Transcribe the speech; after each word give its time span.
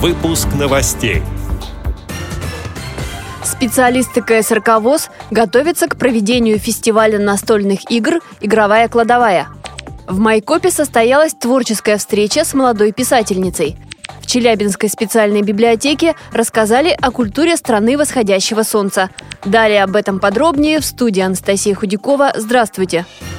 Выпуск 0.00 0.46
новостей. 0.56 1.22
Специалисты 3.42 4.22
КСРК 4.22 4.78
ВОЗ 4.78 5.10
готовятся 5.32 5.88
к 5.88 5.96
проведению 5.96 6.60
фестиваля 6.60 7.18
настольных 7.18 7.90
игр 7.90 8.20
«Игровая 8.40 8.86
кладовая». 8.86 9.48
В 10.06 10.20
Майкопе 10.20 10.70
состоялась 10.70 11.34
творческая 11.34 11.96
встреча 11.96 12.44
с 12.44 12.54
молодой 12.54 12.92
писательницей. 12.92 13.76
В 14.20 14.26
Челябинской 14.28 14.88
специальной 14.88 15.42
библиотеке 15.42 16.14
рассказали 16.30 16.96
о 17.02 17.10
культуре 17.10 17.56
страны 17.56 17.98
восходящего 17.98 18.62
солнца. 18.62 19.10
Далее 19.44 19.82
об 19.82 19.96
этом 19.96 20.20
подробнее 20.20 20.78
в 20.78 20.84
студии 20.84 21.22
Анастасия 21.22 21.74
Худякова. 21.74 22.34
Здравствуйте! 22.36 23.04
Здравствуйте! 23.04 23.37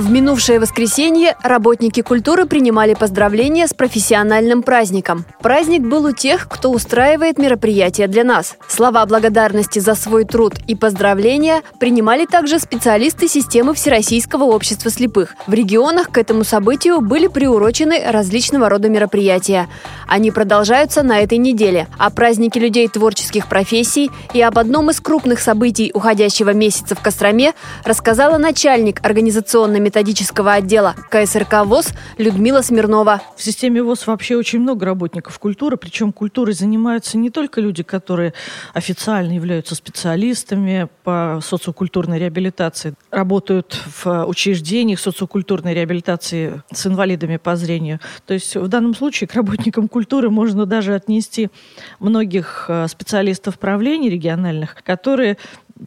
В 0.00 0.10
минувшее 0.10 0.58
воскресенье 0.58 1.36
работники 1.42 2.00
культуры 2.00 2.46
принимали 2.46 2.94
поздравления 2.94 3.66
с 3.66 3.74
профессиональным 3.74 4.62
праздником. 4.62 5.26
Праздник 5.42 5.82
был 5.82 6.06
у 6.06 6.12
тех, 6.12 6.48
кто 6.48 6.70
устраивает 6.70 7.36
мероприятия 7.36 8.06
для 8.06 8.24
нас. 8.24 8.56
Слова 8.66 9.04
благодарности 9.04 9.78
за 9.78 9.94
свой 9.94 10.24
труд 10.24 10.54
и 10.66 10.74
поздравления 10.74 11.60
принимали 11.78 12.24
также 12.24 12.58
специалисты 12.58 13.28
системы 13.28 13.74
Всероссийского 13.74 14.44
общества 14.44 14.90
слепых. 14.90 15.34
В 15.46 15.52
регионах 15.52 16.10
к 16.10 16.16
этому 16.16 16.44
событию 16.44 17.02
были 17.02 17.26
приурочены 17.26 18.02
различного 18.10 18.70
рода 18.70 18.88
мероприятия. 18.88 19.68
Они 20.08 20.30
продолжаются 20.30 21.02
на 21.02 21.20
этой 21.20 21.36
неделе. 21.36 21.88
О 21.98 22.08
празднике 22.08 22.58
людей 22.58 22.88
творческих 22.88 23.50
профессий 23.50 24.10
и 24.32 24.40
об 24.40 24.58
одном 24.58 24.88
из 24.88 24.98
крупных 24.98 25.40
событий 25.40 25.90
уходящего 25.92 26.54
месяца 26.54 26.94
в 26.94 27.02
Костроме 27.02 27.52
рассказала 27.84 28.38
начальник 28.38 29.04
организационной 29.04 29.89
методического 29.90 30.52
отдела 30.52 30.94
КСРК 31.10 31.64
ВОЗ 31.64 31.94
Людмила 32.16 32.62
Смирнова. 32.62 33.22
В 33.36 33.42
системе 33.42 33.82
ВОЗ 33.82 34.06
вообще 34.06 34.36
очень 34.36 34.60
много 34.60 34.86
работников 34.86 35.36
культуры, 35.40 35.76
причем 35.76 36.12
культурой 36.12 36.54
занимаются 36.54 37.18
не 37.18 37.28
только 37.28 37.60
люди, 37.60 37.82
которые 37.82 38.32
официально 38.72 39.32
являются 39.32 39.74
специалистами 39.74 40.88
по 41.02 41.40
социокультурной 41.42 42.20
реабилитации, 42.20 42.94
работают 43.10 43.76
в 44.04 44.26
учреждениях 44.26 45.00
социокультурной 45.00 45.74
реабилитации 45.74 46.62
с 46.72 46.86
инвалидами 46.86 47.36
по 47.36 47.56
зрению. 47.56 47.98
То 48.26 48.34
есть 48.34 48.54
в 48.54 48.68
данном 48.68 48.94
случае 48.94 49.26
к 49.26 49.34
работникам 49.34 49.88
культуры 49.88 50.30
можно 50.30 50.66
даже 50.66 50.94
отнести 50.94 51.50
многих 51.98 52.66
э, 52.68 52.86
специалистов 52.86 53.58
правлений 53.58 54.08
региональных, 54.08 54.76
которые 54.84 55.36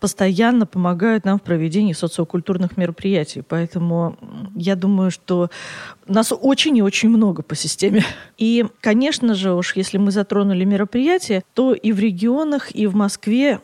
постоянно 0.00 0.66
помогают 0.66 1.24
нам 1.24 1.38
в 1.38 1.42
проведении 1.42 1.92
социокультурных 1.92 2.76
мероприятий. 2.76 3.42
Поэтому 3.46 4.16
я 4.54 4.76
думаю, 4.76 5.10
что 5.10 5.50
нас 6.06 6.32
очень 6.32 6.76
и 6.76 6.82
очень 6.82 7.08
много 7.08 7.42
по 7.42 7.54
системе. 7.54 8.04
И, 8.38 8.66
конечно 8.80 9.34
же, 9.34 9.52
уж 9.52 9.76
если 9.76 9.98
мы 9.98 10.10
затронули 10.10 10.64
мероприятия, 10.64 11.42
то 11.54 11.74
и 11.74 11.92
в 11.92 11.98
регионах, 11.98 12.74
и 12.74 12.86
в 12.86 12.94
Москве 12.94 13.60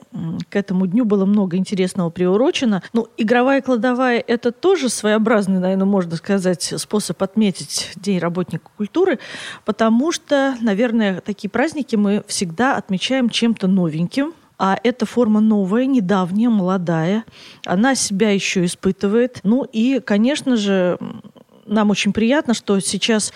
к 0.49 0.57
этому 0.57 0.87
дню 0.87 1.05
было 1.05 1.25
много 1.25 1.57
интересного 1.57 2.11
приурочено. 2.11 2.83
Ну, 2.93 3.09
игровая 3.17 3.61
кладовая– 3.61 4.23
это 4.27 4.53
тоже 4.53 4.89
своеобразный, 4.89 5.61
наверное, 5.61 5.87
можно 5.87 6.17
сказать, 6.17 6.75
способ 6.77 7.23
отметить 7.23 7.93
День 7.97 8.19
работника 8.19 8.71
культуры, 8.77 9.19
потому 9.65 10.13
что, 10.13 10.57
наверное, 10.61 11.21
такие 11.21 11.51
праздники 11.51 11.97
мы 11.97 12.23
всегда 12.27 12.77
отмечаем 12.77 13.29
чем-то 13.29 13.67
новеньким, 13.67 14.33
а 14.59 14.79
эта 14.83 15.07
форма 15.07 15.41
новая, 15.41 15.87
недавняя, 15.87 16.49
молодая. 16.51 17.25
Она 17.65 17.95
себя 17.95 18.31
еще 18.31 18.65
испытывает. 18.65 19.41
Ну 19.45 19.65
и, 19.65 20.01
конечно 20.01 20.57
же, 20.57 20.99
нам 21.67 21.91
очень 21.91 22.13
приятно, 22.13 22.55
что 22.55 22.81
сейчас 22.81 23.33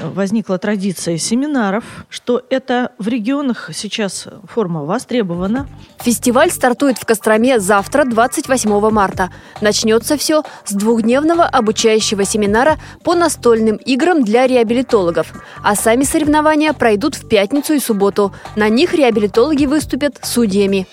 возникла 0.00 0.58
традиция 0.58 1.18
семинаров, 1.18 1.84
что 2.08 2.42
это 2.50 2.92
в 2.98 3.08
регионах 3.08 3.70
сейчас 3.72 4.26
форма 4.48 4.84
востребована. 4.84 5.68
Фестиваль 6.00 6.50
стартует 6.50 6.98
в 6.98 7.04
Костроме 7.04 7.60
завтра, 7.60 8.04
28 8.04 8.90
марта. 8.90 9.30
Начнется 9.60 10.16
все 10.16 10.42
с 10.64 10.72
двухдневного 10.72 11.44
обучающего 11.44 12.24
семинара 12.24 12.78
по 13.04 13.14
настольным 13.14 13.76
играм 13.76 14.24
для 14.24 14.46
реабилитологов. 14.46 15.32
А 15.62 15.74
сами 15.74 16.04
соревнования 16.04 16.72
пройдут 16.72 17.14
в 17.14 17.28
пятницу 17.28 17.74
и 17.74 17.80
субботу. 17.80 18.34
На 18.56 18.68
них 18.68 18.94
реабилитологи 18.94 19.66
выступят 19.66 20.18
судьями. 20.22 20.86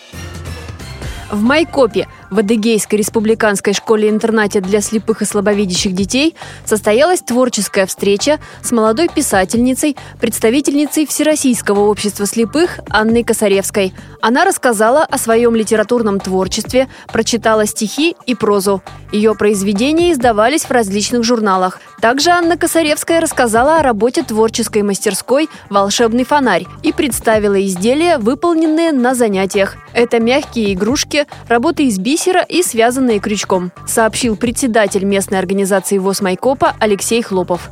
В 1.31 1.41
Майкопе– 1.41 2.07
в 2.29 2.39
Адыгейской 2.39 2.99
республиканской 2.99 3.73
школе-интернате 3.73 4.61
для 4.61 4.81
слепых 4.81 5.21
и 5.21 5.25
слабовидящих 5.25 5.93
детей 5.93 6.35
состоялась 6.65 7.21
творческая 7.21 7.85
встреча 7.85 8.39
с 8.61 8.71
молодой 8.71 9.09
писательницей, 9.09 9.97
представительницей 10.19 11.05
Всероссийского 11.05 11.81
общества 11.81 12.25
слепых 12.25 12.79
Анной 12.89 13.23
Косаревской. 13.23 13.93
Она 14.21 14.45
рассказала 14.45 15.03
о 15.03 15.17
своем 15.17 15.55
литературном 15.55 16.19
творчестве, 16.19 16.87
прочитала 17.11 17.65
стихи 17.65 18.15
и 18.25 18.35
прозу. 18.35 18.81
Ее 19.11 19.33
произведения 19.35 20.11
издавались 20.11 20.65
в 20.65 20.71
различных 20.71 21.23
журналах. 21.23 21.79
Также 22.01 22.29
Анна 22.29 22.57
Косаревская 22.57 23.19
рассказала 23.19 23.77
о 23.77 23.83
работе 23.83 24.23
творческой 24.23 24.83
мастерской 24.83 25.49
«Волшебный 25.69 26.23
фонарь» 26.23 26.65
и 26.83 26.93
представила 26.93 27.59
изделия, 27.65 28.17
выполненные 28.17 28.91
на 28.91 29.15
занятиях. 29.15 29.75
Это 29.93 30.19
мягкие 30.19 30.73
игрушки, 30.73 31.25
работы 31.47 31.87
из 31.87 31.97
бисера, 31.97 32.18
бисера 32.19 32.41
и 32.41 32.61
связанные 32.63 33.19
крючком, 33.19 33.71
сообщил 33.87 34.35
председатель 34.35 35.05
местной 35.05 35.39
организации 35.39 35.97
ВОЗ 35.97 36.19
Майкопа 36.19 36.75
Алексей 36.77 37.21
Хлопов. 37.21 37.71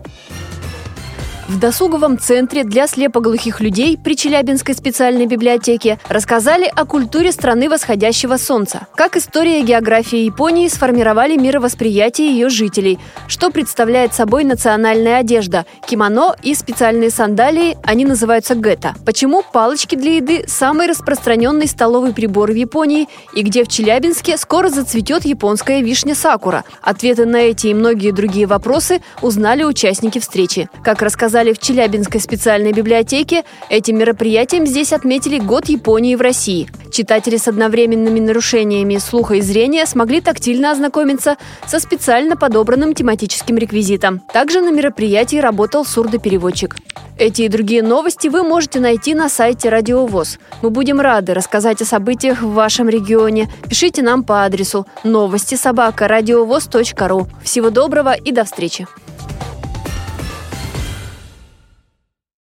В 1.48 1.60
досуговом 1.60 2.20
центре 2.20 2.66
для 2.66 2.88
слепоглухих 2.88 3.62
людей 3.62 3.98
при 3.98 4.18
Челябинской 4.18 4.76
специальной 4.76 5.28
библиотеке 5.28 5.98
рассказали 6.10 6.70
о 6.76 6.84
культуре 6.84 7.32
страны 7.32 7.70
восходящего 7.70 8.36
солнца, 8.36 8.88
как 8.96 9.16
история 9.16 9.62
и 9.62 9.64
география 9.64 10.26
Японии 10.26 10.68
сформировали 10.68 11.38
мировосприятие 11.38 12.32
ее 12.32 12.50
жителей, 12.50 13.00
что 13.30 13.50
представляет 13.50 14.14
собой 14.14 14.44
национальная 14.44 15.20
одежда, 15.20 15.66
кимоно 15.88 16.36
и 16.44 16.54
специальные 16.54 17.12
сандалии, 17.12 17.78
они 17.82 18.04
называются 18.04 18.54
гетто. 18.54 18.94
Почему 19.06 19.42
палочки 19.42 19.96
для 19.96 20.18
еды– 20.18 20.44
самый 20.48 20.88
распространенный 20.88 21.68
столовый 21.68 22.12
прибор 22.12 22.52
в 22.52 22.56
Японии 22.56 23.08
и 23.34 23.42
где 23.42 23.64
в 23.64 23.70
Челябинске 23.70 24.36
скоро 24.36 24.68
зацветет 24.68 25.24
японская 25.24 25.80
вишня 25.80 26.14
сакура? 26.14 26.66
Ответы 26.82 27.26
на 27.26 27.38
эти 27.38 27.68
и 27.68 27.74
многие 27.74 28.12
другие 28.12 28.48
вопросы 28.48 29.02
узнали 29.22 29.64
участники 29.64 30.20
встречи. 30.20 30.70
Как 30.84 31.02
рассказали 31.02 31.37
рассказали 31.38 31.54
в 31.54 31.60
Челябинской 31.60 32.20
специальной 32.20 32.74
библиотеке, 32.74 33.44
этим 33.70 33.98
мероприятием 33.98 34.66
здесь 34.66 34.92
отметили 34.92 35.38
год 35.38 35.70
Японии 35.70 36.16
в 36.16 36.22
России. 36.22 36.68
Читатели 36.92 37.38
с 37.38 37.48
одновременными 37.48 38.20
нарушениями 38.20 38.98
слуха 38.98 39.36
и 39.36 39.42
зрения 39.42 39.86
смогли 39.86 40.20
тактильно 40.20 40.72
ознакомиться 40.72 41.38
со 41.68 41.80
специально 41.80 42.36
подобранным 42.36 42.96
тематическим 42.96 43.58
реквизитом. 43.58 44.22
Также 44.34 44.62
на 44.62 44.72
мероприятии 44.72 45.38
работал 45.38 45.86
сурдопереводчик. 45.86 46.76
Эти 47.20 47.44
и 47.44 47.50
другие 47.50 47.84
новости 47.84 48.30
вы 48.30 48.42
можете 48.42 48.80
найти 48.80 49.14
на 49.14 49.30
сайте 49.30 49.70
Радиовоз. 49.70 50.40
Мы 50.64 50.72
будем 50.72 51.00
рады 51.00 51.36
рассказать 51.36 51.82
о 51.84 51.86
событиях 51.86 52.42
в 52.42 52.54
вашем 52.54 52.90
регионе. 52.90 53.48
Пишите 53.70 54.02
нам 54.02 54.24
по 54.24 54.44
адресу 54.44 54.88
новости 55.04 55.54
собака 55.54 56.08
ру. 56.08 57.28
Всего 57.44 57.70
доброго 57.70 58.14
и 58.14 58.32
до 58.32 58.44
встречи! 58.44 58.88